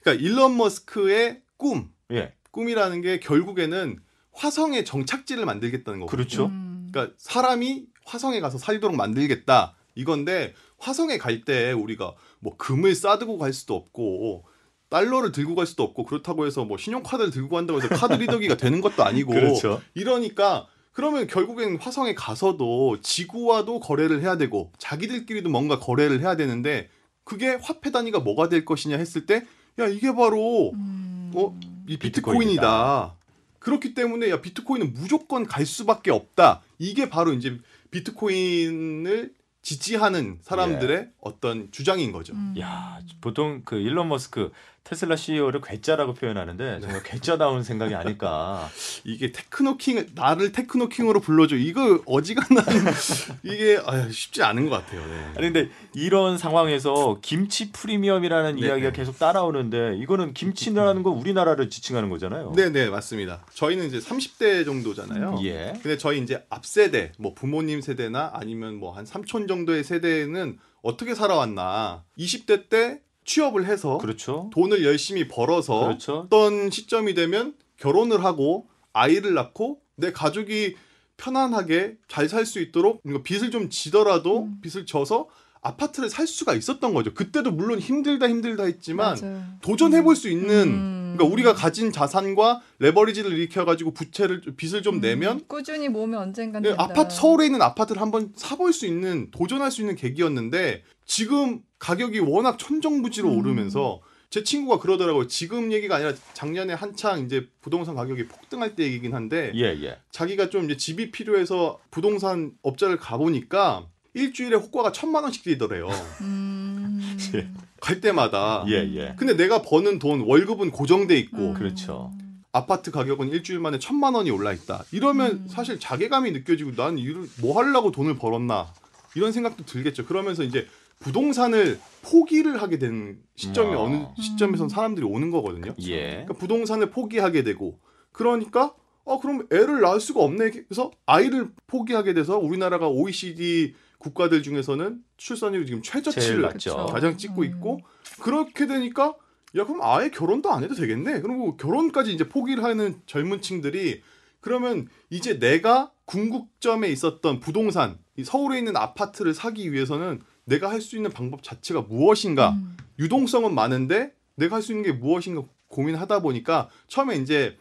그러니까 0.00 0.22
일론 0.22 0.58
머스크의 0.58 1.40
꿈 1.56 1.90
예. 2.12 2.34
꿈이라는 2.50 3.00
게 3.00 3.18
결국에는 3.18 3.98
화성에 4.32 4.84
정착지를 4.84 5.46
만들겠다는 5.46 6.00
거거든요. 6.00 6.16
그렇죠. 6.16 6.46
음. 6.46 6.90
그러니까 6.92 7.14
사람이 7.16 7.86
화성에 8.04 8.40
가서 8.40 8.58
살도록 8.58 8.94
만들겠다 8.96 9.74
이건데 9.94 10.54
화성에 10.78 11.16
갈 11.16 11.44
때 11.44 11.72
우리가 11.72 12.14
뭐 12.40 12.56
금을 12.58 12.94
싸들고 12.94 13.38
갈 13.38 13.54
수도 13.54 13.74
없고 13.74 14.44
달러를 14.92 15.32
들고 15.32 15.54
갈 15.56 15.66
수도 15.66 15.82
없고 15.82 16.04
그렇다고 16.04 16.46
해서 16.46 16.64
뭐 16.64 16.76
신용카드를 16.78 17.30
들고 17.32 17.56
간다고 17.56 17.82
해서 17.82 17.88
카드 17.88 18.12
리더기가 18.14 18.56
되는 18.56 18.80
것도 18.80 19.02
아니고 19.02 19.32
그렇죠. 19.34 19.82
이러니까 19.94 20.66
그러면 20.92 21.26
결국엔 21.26 21.78
화성에 21.78 22.14
가서도 22.14 23.00
지구와도 23.00 23.80
거래를 23.80 24.22
해야 24.22 24.36
되고 24.36 24.70
자기들끼리도 24.78 25.48
뭔가 25.48 25.80
거래를 25.80 26.20
해야 26.20 26.36
되는데 26.36 26.88
그게 27.24 27.58
화폐 27.60 27.90
단위가 27.90 28.20
뭐가 28.20 28.48
될 28.48 28.64
것이냐 28.64 28.96
했을 28.96 29.26
때 29.26 29.44
야 29.78 29.86
이게 29.86 30.14
바로 30.14 30.72
음. 30.72 31.32
어? 31.34 31.58
이 31.86 31.96
비트코인이다. 31.96 31.98
비트코인이다. 31.98 33.14
그렇기 33.58 33.94
때문에 33.94 34.28
야 34.30 34.40
비트코인은 34.40 34.92
무조건 34.94 35.46
갈 35.46 35.64
수밖에 35.64 36.10
없다. 36.10 36.62
이게 36.78 37.08
바로 37.08 37.32
이제 37.32 37.58
비트코인을 37.90 39.32
지지하는 39.62 40.40
사람들의 40.42 41.10
어떤 41.20 41.70
주장인 41.70 42.10
거죠. 42.10 42.34
음. 42.34 42.54
야, 42.58 42.98
보통 43.20 43.62
그 43.64 43.76
일론 43.76 44.08
머스크 44.08 44.50
테슬라 44.84 45.16
CEO를 45.16 45.60
괴짜라고 45.60 46.14
표현하는데 46.14 46.80
정말 46.80 47.02
괴짜다운 47.02 47.62
생각이 47.62 47.94
아닐까. 47.94 48.68
이게 49.04 49.30
Techno 49.32 49.76
King 49.76 50.06
나를 50.14 50.52
Techno 50.52 50.81
King으로 50.81 51.20
불러줘. 51.20 51.56
이거 51.56 52.02
어지간한 52.04 52.64
이게 53.44 53.80
아유, 53.86 54.10
쉽지 54.12 54.42
않은 54.42 54.68
것 54.68 54.76
같아요. 54.84 55.06
네. 55.06 55.24
아니 55.36 55.52
근데 55.52 55.70
이런 55.94 56.36
상황에서 56.36 57.18
김치 57.22 57.70
프리미엄이라는 57.72 58.56
네, 58.56 58.66
이야기가 58.66 58.90
네. 58.90 58.96
계속 58.96 59.18
따라오는데 59.18 59.96
이거는 59.98 60.34
김치라는 60.34 61.02
건 61.02 61.14
우리나라를 61.14 61.70
지칭하는 61.70 62.10
거잖아요. 62.10 62.52
네, 62.56 62.70
네, 62.70 62.90
맞습니다. 62.90 63.44
저희는 63.54 63.86
이제 63.86 63.98
30대 63.98 64.64
정도잖아요. 64.64 65.38
예. 65.44 65.72
근데 65.82 65.96
저희 65.96 66.20
이제 66.20 66.44
앞 66.50 66.66
세대, 66.66 67.12
뭐 67.18 67.34
부모님 67.34 67.80
세대나 67.80 68.32
아니면 68.34 68.76
뭐 68.76 68.92
한 68.92 69.06
삼촌 69.06 69.46
정도의 69.48 69.84
세대는 69.84 70.58
어떻게 70.82 71.14
살아왔나? 71.14 72.02
20대 72.18 72.68
때 72.68 73.00
취업을 73.24 73.66
해서 73.66 73.98
그렇죠. 73.98 74.50
돈을 74.52 74.84
열심히 74.84 75.28
벌어서 75.28 75.80
그렇죠. 75.84 76.18
어떤 76.26 76.70
시점이 76.70 77.14
되면 77.14 77.54
결혼을 77.76 78.24
하고 78.24 78.68
아이를 78.92 79.34
낳고 79.34 79.80
내 79.96 80.12
가족이 80.12 80.76
편안하게 81.16 81.96
잘 82.08 82.28
살 82.28 82.44
수 82.46 82.60
있도록 82.60 83.00
빚을 83.22 83.50
좀 83.50 83.70
지더라도 83.70 84.44
음. 84.44 84.60
빚을 84.60 84.86
져서 84.86 85.28
아파트를 85.66 86.10
살 86.10 86.26
수가 86.26 86.54
있었던 86.54 86.92
거죠. 86.92 87.14
그때도 87.14 87.52
물론 87.52 87.78
힘들다 87.78 88.28
힘들다 88.28 88.64
했지만 88.64 89.16
맞아요. 89.20 89.42
도전해 89.62 90.02
볼 90.02 90.16
수 90.16 90.28
있는 90.28 90.68
음. 90.68 91.14
그러니까 91.16 91.32
우리가 91.32 91.54
가진 91.54 91.92
자산과 91.92 92.60
레버리지를 92.80 93.32
일으켜 93.32 93.64
가지고 93.64 93.92
부채를 93.92 94.40
빚을 94.56 94.82
좀 94.82 94.96
음. 94.96 95.00
내면 95.00 95.40
꾸준히 95.46 95.88
모으면 95.88 96.20
언젠간 96.20 96.64
예, 96.64 96.70
된다. 96.70 96.82
아파트 96.84 97.14
서울에 97.14 97.46
있는 97.46 97.62
아파트를 97.62 98.02
한번 98.02 98.32
사볼 98.34 98.72
수 98.72 98.86
있는 98.86 99.30
도전할 99.30 99.70
수 99.70 99.80
있는 99.82 99.94
계기였는데 99.94 100.82
지금 101.06 101.60
가격이 101.78 102.18
워낙 102.20 102.58
천정부지로 102.58 103.28
음. 103.30 103.38
오르면서 103.38 104.00
제 104.30 104.42
친구가 104.42 104.78
그러더라고요. 104.80 105.26
지금 105.26 105.72
얘기가 105.72 105.96
아니라 105.96 106.14
작년에 106.32 106.72
한창 106.72 107.20
이제 107.24 107.46
부동산 107.60 107.94
가격이 107.94 108.26
폭등할 108.28 108.74
때 108.74 108.82
얘기긴 108.84 109.14
한데 109.14 109.52
예, 109.54 109.64
예. 109.82 109.98
자기가 110.10 110.48
좀 110.50 110.64
이제 110.64 110.76
집이 110.76 111.10
필요해서 111.10 111.78
부동산 111.90 112.52
업자를 112.62 112.96
가보니까 112.96 113.86
일주일에 114.14 114.56
호가가 114.56 114.92
천만 114.92 115.24
원씩 115.24 115.44
들더래요. 115.44 115.88
음. 116.20 117.00
예. 117.34 117.48
갈 117.80 118.00
때마다. 118.00 118.64
예, 118.68 118.74
예. 118.94 119.14
근데 119.16 119.36
내가 119.36 119.62
버는 119.62 119.98
돈 119.98 120.20
월급은 120.20 120.70
고정돼 120.70 121.18
있고 121.18 121.50
음. 121.50 121.54
그렇죠. 121.54 122.12
아파트 122.52 122.90
가격은 122.90 123.30
일주일 123.30 123.58
만에 123.58 123.78
천만 123.78 124.14
원이 124.14 124.30
올라 124.30 124.52
있다. 124.52 124.84
이러면 124.92 125.30
음. 125.32 125.46
사실 125.48 125.80
자괴감이 125.80 126.30
느껴지고 126.32 126.74
난 126.74 126.98
이를 126.98 127.26
뭐 127.40 127.58
하려고 127.58 127.90
돈을 127.90 128.16
벌었나 128.16 128.72
이런 129.16 129.32
생각도 129.32 129.64
들겠죠. 129.64 130.04
그러면서 130.04 130.42
이제 130.42 130.66
부동산을 131.00 131.80
포기를 132.02 132.62
하게 132.62 132.78
되는 132.78 133.18
시점이 133.36 133.74
아. 133.74 133.80
어느 133.80 134.04
시점에선 134.20 134.66
음. 134.66 134.68
사람들이 134.68 135.06
오는 135.06 135.30
거거든요. 135.30 135.74
예. 135.80 136.10
그러니까 136.10 136.34
부동산을 136.34 136.90
포기하게 136.90 137.42
되고 137.42 137.78
그러니까 138.12 138.74
어 139.04 139.18
그럼 139.18 139.46
애를 139.50 139.80
낳을 139.80 139.98
수가 139.98 140.20
없네. 140.20 140.50
그래서 140.50 140.92
아이를 141.06 141.50
포기하게 141.66 142.14
돼서 142.14 142.38
우리나라가 142.38 142.88
OECD 142.88 143.74
국가들 144.02 144.42
중에서는 144.42 144.98
출산율이 145.16 145.66
지금 145.66 145.80
최저치를 145.82 146.42
낮죠. 146.42 146.86
가장 146.86 147.16
찍고 147.16 147.42
음. 147.42 147.44
있고 147.46 147.80
그렇게 148.20 148.66
되니까 148.66 149.14
야 149.56 149.64
그럼 149.64 149.80
아예 149.82 150.10
결혼도 150.10 150.50
안 150.50 150.64
해도 150.64 150.74
되겠네. 150.74 151.20
그리고 151.20 151.56
결혼까지 151.56 152.12
이제 152.12 152.28
포기를 152.28 152.64
하는 152.64 153.00
젊은층들이 153.06 154.02
그러면 154.40 154.88
이제 155.08 155.38
내가 155.38 155.92
궁극점에 156.06 156.88
있었던 156.88 157.38
부동산 157.38 157.96
이 158.16 158.24
서울에 158.24 158.58
있는 158.58 158.76
아파트를 158.76 159.34
사기 159.34 159.72
위해서는 159.72 160.20
내가 160.46 160.68
할 160.68 160.80
수 160.80 160.96
있는 160.96 161.12
방법 161.12 161.44
자체가 161.44 161.82
무엇인가 161.82 162.50
음. 162.50 162.76
유동성은 162.98 163.54
많은데 163.54 164.12
내가 164.34 164.56
할 164.56 164.62
수 164.62 164.72
있는 164.72 164.84
게 164.84 164.92
무엇인가 164.92 165.44
고민하다 165.68 166.20
보니까 166.22 166.68
처음에 166.88 167.16
이제 167.16 167.56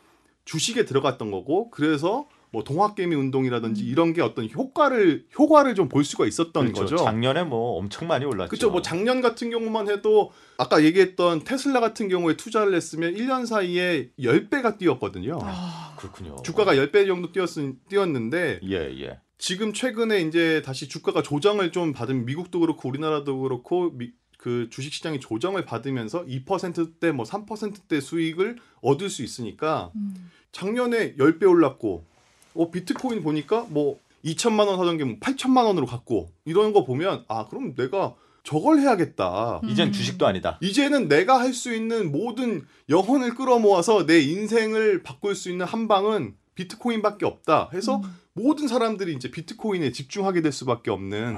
주식에 0.45 0.86
들어갔던 0.86 1.29
거고 1.29 1.69
그래서 1.69 2.27
뭐 2.53 2.63
동학개미 2.65 3.15
운동이라든지 3.15 3.84
음. 3.84 3.88
이런 3.88 4.13
게 4.13 4.22
어떤 4.22 4.50
효과를 4.50 5.25
효과를 5.38 5.74
좀 5.75 5.88
볼 5.88 6.03
수가 6.03 6.25
있었던 6.27 6.74
그렇죠. 6.74 6.81
거죠. 6.81 6.98
작년에 6.98 7.43
뭐 7.43 7.77
엄청 7.77 8.08
많이 8.08 8.24
올랐죠. 8.25 8.50
그렇죠. 8.50 8.70
뭐 8.72 8.81
작년 8.81 9.22
같은 9.22 9.50
경우만 9.50 9.89
해도 9.89 10.31
아까 10.58 10.84
얘기했던 10.84 11.43
테슬라 11.43 11.79
같은 11.79 12.08
경우에 12.10 12.36
투자를 12.38 12.74
했으면 12.75 13.13
1년 13.15 13.46
사이에 13.46 14.12
10배가 14.20 14.77
뛰었거든요. 14.77 15.39
아, 15.41 15.96
그렇군요. 15.98 16.36
주가가 16.43 16.75
10배 16.75 17.08
정도 17.08 17.31
뛰었, 17.31 17.50
뛰었는데 17.89 18.60
예, 18.70 18.75
예. 19.01 19.20
지금 19.38 19.74
최근에 19.74 20.22
이제 20.22 20.62
다시 20.63 20.88
주가가 20.88 21.24
조정을 21.24 21.72
좀 21.72 21.93
받은 21.93 22.25
미국도 22.25 22.60
그렇고 22.60 22.88
우리나라도 22.89 23.39
그렇고 23.39 23.91
미- 23.98 24.12
그 24.38 24.67
주식 24.72 24.93
시장이 24.93 25.20
조정을 25.20 25.65
받으면서 25.65 26.25
2%대 26.25 27.12
뭐 27.12 27.25
3%대 27.25 28.00
수익을 28.01 28.58
얻을 28.81 29.10
수 29.10 29.24
있으니까 29.24 29.91
음. 29.96 30.29
작년에 30.51 31.15
10배 31.15 31.50
올랐고 31.50 32.05
어 32.53 32.70
비트코인 32.72 33.24
보니까 33.24 33.65
뭐 33.70 34.00
2천만 34.25 34.67
원 34.67 34.79
하던 34.79 34.98
게 34.98 35.03
뭐 35.05 35.15
8천만 35.20 35.65
원으로 35.65 35.86
갔고 35.86 36.31
이런 36.46 36.74
거 36.74 36.84
보면 36.86 37.25
아 37.27 37.48
그럼 37.48 37.75
내가 37.75 38.13
저걸 38.43 38.79
해야겠다. 38.79 39.62
이젠 39.65 39.89
음. 39.89 39.91
주식도 39.91 40.25
아니다. 40.25 40.58
이제는 40.62 41.08
내가 41.08 41.39
할 41.39 41.53
수 41.53 41.74
있는 41.74 42.12
모든 42.12 42.65
영혼을 42.89 43.36
끌어모아서 43.36 44.05
내 44.08 44.20
인생을 44.20 45.03
바꿀 45.03 45.36
수 45.36 45.50
있는 45.51 45.65
한 45.65 45.88
방은 45.88 46.36
비트코인밖에 46.55 47.25
없다. 47.25 47.70
해서 47.74 47.98
음. 47.98 48.17
모든 48.34 48.67
사람들이 48.67 49.13
이제 49.13 49.29
비트코인에 49.29 49.91
집중하게 49.91 50.41
될 50.41 50.51
수밖에 50.51 50.89
없는 50.89 51.38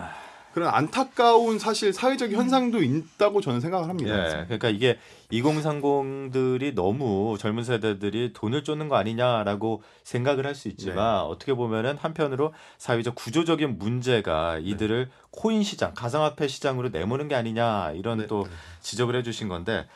그런 0.53 0.69
안타까운 0.73 1.57
사실 1.57 1.91
사회적 1.93 2.31
현상도 2.31 2.83
있다고 2.83 3.41
저는 3.41 3.59
생각을 3.59 3.89
합니다. 3.89 4.41
예, 4.41 4.43
그러니까 4.45 4.69
이게 4.69 4.99
2030들이 5.31 6.75
너무 6.75 7.37
젊은 7.39 7.63
세대들이 7.63 8.33
돈을 8.33 8.63
쫓는 8.63 8.87
거 8.87 8.95
아니냐라고 8.95 9.81
생각을 10.03 10.45
할 10.45 10.53
수 10.53 10.67
있지만 10.67 10.95
네. 10.95 11.27
어떻게 11.27 11.55
보면은 11.55 11.97
한편으로 11.97 12.53
사회적 12.77 13.15
구조적인 13.15 13.79
문제가 13.79 14.57
네. 14.57 14.61
이들을 14.65 15.09
코인 15.31 15.63
시장, 15.63 15.95
가상화폐 15.95 16.47
시장으로 16.47 16.89
내모는 16.89 17.27
게 17.27 17.33
아니냐 17.33 17.93
이런 17.93 18.19
네. 18.19 18.27
또 18.27 18.47
지적을 18.81 19.15
해주신 19.15 19.47
건데 19.47 19.87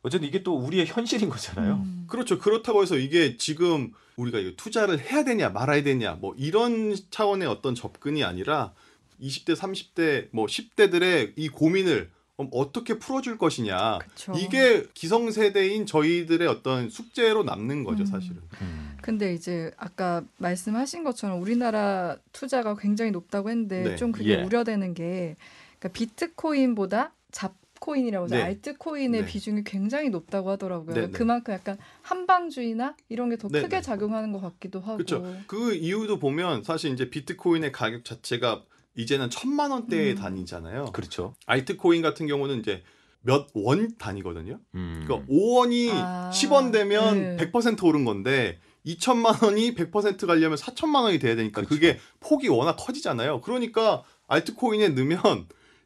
어쨌든 0.00 0.26
이게 0.26 0.42
또 0.42 0.56
우리의 0.56 0.86
현실인 0.86 1.28
거잖아요. 1.28 1.74
음. 1.74 2.06
그렇죠. 2.08 2.38
그렇다고 2.38 2.80
해서 2.80 2.96
이게 2.96 3.36
지금 3.36 3.92
우리가 4.16 4.38
이거 4.38 4.52
투자를 4.56 4.98
해야 4.98 5.24
되냐 5.24 5.50
말아야 5.50 5.82
되냐 5.82 6.12
뭐 6.14 6.34
이런 6.38 6.96
차원의 7.10 7.46
어떤 7.46 7.74
접근이 7.74 8.24
아니라 8.24 8.72
20대, 9.20 9.56
30대, 9.56 10.28
뭐 10.32 10.46
10대들의 10.46 11.32
이 11.36 11.48
고민을 11.48 12.10
그럼 12.36 12.50
어떻게 12.52 13.00
풀어줄 13.00 13.36
것이냐. 13.36 13.98
그쵸. 13.98 14.32
이게 14.36 14.86
기성세대인 14.94 15.86
저희들의 15.86 16.46
어떤 16.46 16.88
숙제로 16.88 17.42
남는 17.42 17.82
거죠, 17.82 18.04
음. 18.04 18.06
사실은. 18.06 18.36
음. 18.62 18.96
근데 19.02 19.34
이제 19.34 19.72
아까 19.76 20.22
말씀하신 20.38 21.02
것처럼 21.02 21.42
우리나라 21.42 22.16
투자가 22.32 22.76
굉장히 22.76 23.10
높다고 23.10 23.50
했는데 23.50 23.82
네. 23.82 23.96
좀 23.96 24.12
그게 24.12 24.38
예. 24.38 24.42
우려되는 24.44 24.94
게 24.94 25.36
그러니까 25.78 25.98
비트코인보다 25.98 27.12
잡 27.32 27.54
코인이라고 27.80 28.24
하죠. 28.24 28.34
네. 28.34 28.42
알트코인의 28.42 29.22
네. 29.22 29.26
비중이 29.26 29.64
굉장히 29.64 30.10
높다고 30.10 30.50
하더라고요. 30.50 30.94
네, 30.94 31.00
네. 31.06 31.10
그만큼 31.10 31.54
약간 31.54 31.78
한방주의나 32.02 32.96
이런 33.08 33.30
게더 33.30 33.48
네, 33.48 33.62
크게 33.62 33.76
네. 33.76 33.82
작용하는 33.82 34.32
것 34.32 34.40
같기도 34.40 34.80
하고. 34.80 34.96
그렇죠. 34.96 35.24
그 35.46 35.74
이유도 35.74 36.18
보면 36.18 36.64
사실 36.64 36.92
이제 36.92 37.08
비트코인의 37.08 37.72
가격 37.72 38.04
자체가 38.04 38.64
이제는 38.98 39.30
천만 39.30 39.70
원대에 39.70 40.10
음. 40.12 40.16
다니잖아요. 40.16 40.86
그렇죠. 40.86 41.34
알트코인 41.46 42.02
같은 42.02 42.26
경우는 42.26 42.58
이제 42.60 42.82
몇 43.20 43.48
원 43.54 43.96
단위거든요. 43.96 44.58
음. 44.74 45.04
그러니까 45.06 45.32
5원이 45.32 45.90
아, 45.92 46.30
10원 46.32 46.72
되면 46.72 47.36
네. 47.36 47.50
100% 47.50 47.82
오른 47.84 48.04
건데 48.04 48.58
2천만 48.84 49.42
원이 49.44 49.74
100% 49.74 50.26
가려면 50.26 50.56
4천만 50.58 51.02
원이 51.02 51.18
돼야 51.18 51.36
되니까 51.36 51.62
그쵸. 51.62 51.74
그게 51.74 51.98
폭이 52.20 52.48
워낙 52.48 52.74
커지잖아요. 52.76 53.40
그러니까 53.42 54.02
알트코인에 54.26 54.88
넣으면 54.90 55.18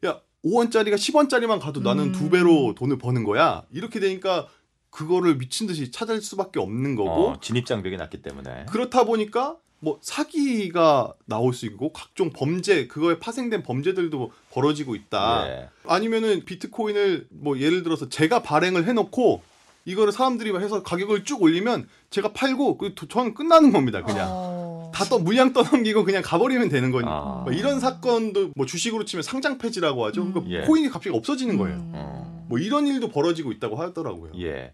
야 0.05 0.21
5원짜리가 0.43 0.95
10원짜리만 0.95 1.59
가도 1.59 1.81
나는 1.81 2.05
음. 2.05 2.11
두 2.13 2.29
배로 2.29 2.73
돈을 2.75 2.97
버는 2.97 3.23
거야. 3.23 3.63
이렇게 3.71 3.99
되니까 3.99 4.47
그거를 4.89 5.37
미친 5.37 5.67
듯이 5.67 5.91
찾을 5.91 6.21
수밖에 6.21 6.59
없는 6.59 6.95
거고 6.95 7.09
어, 7.29 7.39
진입 7.41 7.65
장벽이 7.65 7.97
낮기 7.97 8.21
때문에. 8.21 8.65
그렇다 8.69 9.03
보니까 9.05 9.57
뭐 9.83 9.99
사기가 10.01 11.13
나올 11.25 11.53
수 11.53 11.65
있고 11.65 11.91
각종 11.91 12.29
범죄 12.31 12.87
그거에 12.87 13.19
파생된 13.19 13.63
범죄들도 13.63 14.31
벌어지고 14.51 14.95
있다. 14.95 15.45
예. 15.49 15.69
아니면은 15.85 16.45
비트코인을 16.45 17.27
뭐 17.29 17.59
예를 17.59 17.83
들어서 17.83 18.07
제가 18.07 18.41
발행을 18.43 18.87
해놓고 18.87 19.41
이거를 19.83 20.13
사람들이 20.13 20.55
해서 20.57 20.83
가격을 20.83 21.25
쭉 21.25 21.41
올리면 21.41 21.89
제가 22.11 22.31
팔고 22.31 22.77
그 22.77 22.95
도- 22.95 23.09
저는 23.09 23.33
끝나는 23.33 23.73
겁니다. 23.73 24.01
그냥 24.03 24.29
어. 24.31 24.91
다떠 24.95 25.19
물량 25.19 25.51
떠넘기고 25.51 26.05
그냥 26.05 26.21
가버리면 26.23 26.69
되는 26.69 26.89
거니까 26.91 27.11
아. 27.11 27.41
뭐 27.43 27.51
이런 27.51 27.81
사건도 27.81 28.51
뭐 28.55 28.65
주식으로 28.65 29.03
치면 29.03 29.23
상장 29.23 29.57
폐지라고 29.57 30.05
하죠. 30.05 30.21
음. 30.21 30.31
그러니까 30.31 30.61
예. 30.61 30.65
코인이 30.65 30.87
갑자기 30.87 31.13
없어지는 31.13 31.57
거예요. 31.57 31.75
음. 31.75 31.91
어. 31.93 32.45
뭐 32.47 32.57
이런 32.57 32.87
일도 32.87 33.09
벌어지고 33.09 33.51
있다고 33.51 33.75
하더라고요. 33.75 34.31
예. 34.39 34.71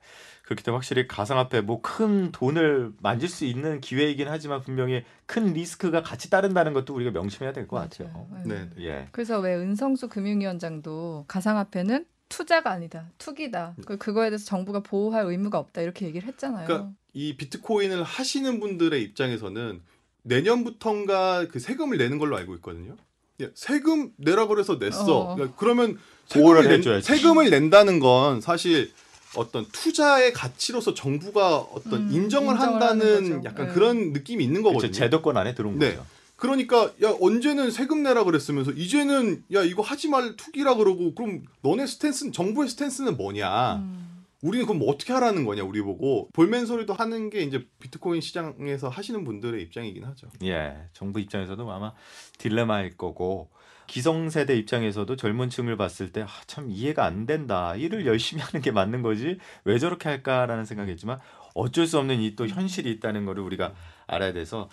그렇기 0.49 0.63
때문에 0.63 0.77
확실히 0.77 1.07
가상화폐 1.07 1.61
뭐 1.61 1.79
큰 1.81 2.31
돈을 2.31 2.91
만질 3.01 3.29
수 3.29 3.45
있는 3.45 3.79
기회이긴 3.81 4.27
하지만 4.27 4.61
분명히 4.61 5.03
큰 5.27 5.53
리스크가 5.53 6.01
같이 6.01 6.29
따른다는 6.29 6.73
것도 6.73 6.93
우리가 6.95 7.11
명심해야 7.11 7.53
될 7.53 7.67
것 7.67 7.77
같아요. 7.77 8.27
맞아요. 8.31 8.43
네. 8.45 8.69
예. 8.79 9.07
그래서 9.11 9.39
왜 9.39 9.55
은성수 9.55 10.09
금융위원장도 10.09 11.25
가상화폐는 11.27 12.05
투자가 12.29 12.71
아니다, 12.71 13.09
투기다. 13.17 13.75
그 13.85 13.97
그거에 13.97 14.29
대해서 14.29 14.45
정부가 14.45 14.81
보호할 14.81 15.25
의무가 15.25 15.57
없다 15.59 15.81
이렇게 15.81 16.05
얘기를 16.07 16.27
했잖아요. 16.27 16.65
그러니까 16.67 16.91
이 17.13 17.35
비트코인을 17.37 18.03
하시는 18.03 18.59
분들의 18.59 19.01
입장에서는 19.03 19.81
내년부터인가 20.23 21.47
그 21.47 21.59
세금을 21.59 21.97
내는 21.97 22.17
걸로 22.17 22.37
알고 22.37 22.55
있거든요. 22.55 22.95
예, 23.41 23.49
세금 23.55 24.11
내라 24.17 24.47
그래서 24.47 24.77
냈어. 24.79 25.17
어. 25.19 25.35
그러니까 25.35 25.55
그러면 25.57 25.97
보호를 26.33 26.63
세금을, 26.63 26.69
낸, 26.69 26.79
해줘야지. 26.79 27.07
세금을 27.07 27.49
낸다는 27.49 27.99
건 27.99 28.41
사실 28.41 28.91
어떤 29.35 29.65
투자의 29.71 30.33
가치로서 30.33 30.93
정부가 30.93 31.57
어떤 31.57 32.07
음, 32.07 32.11
인정을 32.11 32.53
인정을 32.53 32.59
한다는. 32.59 33.43
약간 33.45 33.67
네. 33.67 33.73
그런 33.73 34.13
느낌이 34.13 34.43
있는. 34.43 34.63
거거든요. 34.63 34.91
제도권 34.91 35.37
안에 35.37 35.55
들어온 35.55 35.77
네. 35.79 35.91
거죠. 35.91 36.05
그러니까 36.35 36.91
야 37.03 37.13
언제는 37.19 37.69
세금 37.69 38.01
내라 38.01 38.23
그랬으면서 38.23 38.71
이제는 38.71 39.43
야 39.53 39.61
이거 39.63 39.81
하지 39.81 40.07
말 40.07 40.35
투기라 40.37 40.75
그러고 40.75 41.13
그럼 41.13 41.43
너네 41.61 41.85
스탠스는 41.85 42.31
정부의 42.31 42.69
스탠스는 42.69 43.17
뭐냐? 43.17 43.75
음. 43.75 44.23
우리는 44.41 44.65
그럼 44.65 44.79
뭐 44.79 44.89
어떻게 44.89 45.11
하라는 45.11 45.43
거냐 45.43 45.63
우리 45.63 45.81
보고 45.81 46.29
볼멘 46.31 46.65
소리도 46.65 46.93
하는 46.93 47.29
게 47.29 47.41
이제 47.41 47.67
비트코인 47.79 48.21
시장에서 48.21 48.87
하시는 48.87 49.25
분들의 49.25 49.61
입장이긴 49.63 50.05
하죠. 50.05 50.27
예. 50.45 50.77
정부 50.93 51.19
입장에서도 51.19 51.69
아마 51.69 51.91
딜레마일 52.37 52.95
거고 52.95 53.49
기성세대 53.89 54.55
입장에서도 54.55 55.15
젊은 55.15 55.49
층을 55.49 55.75
봤을 55.77 56.11
때 56.11 56.25
참 56.47 56.69
이해가 56.69 57.05
안 57.05 57.25
된다. 57.25 57.75
일을 57.75 58.05
열심히 58.05 58.41
하는 58.43 58.61
게 58.61 58.71
맞는 58.71 59.01
거지. 59.01 59.37
왜 59.65 59.79
저렇게 59.79 60.07
할까라는 60.09 60.65
생각이지만 60.65 61.19
어쩔 61.55 61.87
수 61.87 61.97
없는 61.99 62.21
이 62.21 62.35
또 62.35 62.47
현실이 62.47 62.89
있다는 62.91 63.25
거를 63.25 63.43
우리가 63.43 63.73
알아야 64.07 64.31
돼서 64.33 64.69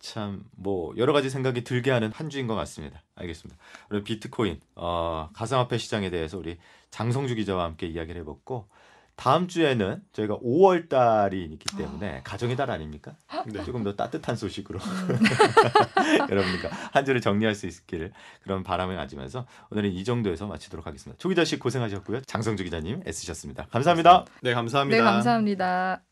참 0.00 0.44
뭐 0.56 0.92
여러 0.96 1.12
가지 1.12 1.30
생각이 1.30 1.64
들게 1.64 1.90
하는 1.90 2.10
한 2.12 2.28
주인 2.30 2.46
것 2.46 2.54
같습니다. 2.56 3.02
알겠습니다. 3.16 3.60
오늘 3.90 4.02
비트코인 4.04 4.60
어, 4.76 5.28
가상화폐 5.34 5.78
시장에 5.78 6.10
대해서 6.10 6.38
우리 6.38 6.58
장성주 6.90 7.34
기자와 7.36 7.64
함께 7.64 7.86
이야기를 7.86 8.20
해봤고 8.22 8.68
다음 9.22 9.46
주에는 9.46 10.02
저희가 10.12 10.36
5월 10.38 10.88
달이 10.88 11.44
있기 11.44 11.76
때문에 11.76 12.22
가정의 12.24 12.56
달 12.56 12.72
아닙니까? 12.72 13.14
네. 13.46 13.62
조금 13.62 13.84
더 13.84 13.94
따뜻한 13.94 14.34
소식으로 14.34 14.80
여러분과 16.28 16.70
한 16.90 17.04
주를 17.04 17.20
정리할 17.20 17.54
수 17.54 17.68
있기를 17.68 18.10
그런 18.42 18.64
바람을 18.64 18.96
가지면서 18.96 19.46
오늘은 19.70 19.92
이 19.92 20.02
정도에서 20.02 20.48
마치도록 20.48 20.88
하겠습니다. 20.88 21.20
조 21.20 21.28
기자 21.28 21.44
씨 21.44 21.60
고생하셨고요. 21.60 22.22
장성주 22.22 22.64
기자님 22.64 23.04
애쓰셨습니다. 23.06 23.68
감사합니다. 23.70 24.24
네 24.42 24.54
감사합니다. 24.54 24.98
네, 24.98 25.04
감사합니다. 25.04 26.11